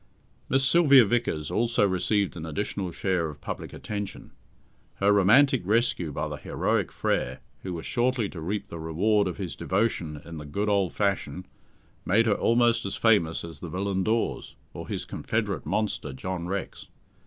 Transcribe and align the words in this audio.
Miss 0.49 0.65
Sylvia 0.65 1.05
Vickers 1.05 1.51
also 1.51 1.87
received 1.87 2.35
an 2.35 2.43
additional 2.43 2.91
share 2.91 3.29
of 3.29 3.39
public 3.39 3.71
attention. 3.71 4.31
Her 4.95 5.11
romantic 5.13 5.61
rescue 5.63 6.11
by 6.11 6.27
the 6.27 6.37
heroic 6.37 6.91
Frere, 6.91 7.39
who 7.61 7.73
was 7.75 7.85
shortly 7.85 8.27
to 8.29 8.41
reap 8.41 8.69
the 8.69 8.79
reward 8.79 9.27
of 9.27 9.37
his 9.37 9.55
devotion 9.55 10.19
in 10.25 10.37
the 10.37 10.45
good 10.47 10.69
old 10.69 10.91
fashion, 10.91 11.45
made 12.03 12.25
her 12.25 12.33
almost 12.33 12.83
as 12.83 12.95
famous 12.95 13.43
as 13.45 13.59
the 13.59 13.69
villain 13.69 14.03
Dawes, 14.03 14.55
or 14.73 14.87
his 14.87 15.05
confederate 15.05 15.67
monster 15.67 16.13
John 16.13 16.47
Rex. 16.47 16.87